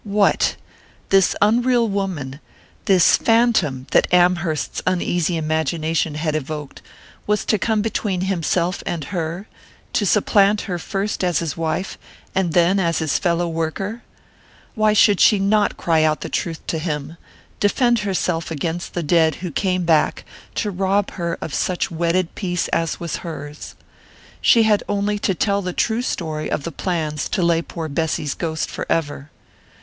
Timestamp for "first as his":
10.79-11.55